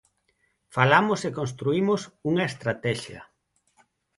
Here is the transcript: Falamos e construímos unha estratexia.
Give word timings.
Falamos 0.75 1.19
e 1.27 1.29
construímos 1.39 2.01
unha 2.29 2.47
estratexia. 2.51 3.21